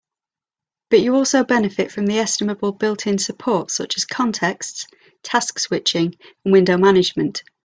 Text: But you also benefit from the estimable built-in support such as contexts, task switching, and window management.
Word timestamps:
But 0.89 1.01
you 1.01 1.13
also 1.15 1.43
benefit 1.43 1.91
from 1.91 2.07
the 2.07 2.17
estimable 2.17 2.71
built-in 2.71 3.19
support 3.19 3.69
such 3.69 3.97
as 3.97 4.05
contexts, 4.05 4.87
task 5.21 5.59
switching, 5.59 6.15
and 6.43 6.51
window 6.51 6.75
management. 6.75 7.43